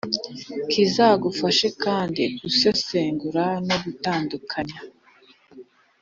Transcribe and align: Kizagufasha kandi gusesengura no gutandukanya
Kizagufasha 0.71 1.67
kandi 1.83 2.23
gusesengura 2.41 3.45
no 3.67 3.77
gutandukanya 3.83 4.79